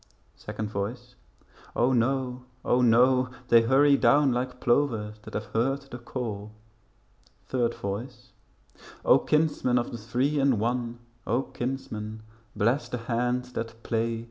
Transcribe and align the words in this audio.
Second 0.35 0.71
Voice 0.71 1.13
O 1.75 1.93
no, 1.93 2.45
O 2.65 2.81
no, 2.81 3.29
they 3.49 3.61
hurry 3.61 3.95
down 3.97 4.31
Like 4.31 4.59
plovers 4.59 5.19
that 5.21 5.35
have 5.35 5.45
heard 5.53 5.81
the 5.91 5.99
call. 5.99 6.53
Third 7.49 7.75
Voice 7.75 8.31
O, 9.05 9.19
kinsmen 9.19 9.77
of 9.77 9.91
the 9.91 9.99
Three 9.99 10.39
in 10.39 10.57
One, 10.57 10.97
O, 11.27 11.43
kinsmen 11.43 12.23
bless 12.55 12.89
the 12.89 12.97
hands 12.97 13.53
that 13.53 13.83
play. 13.83 14.19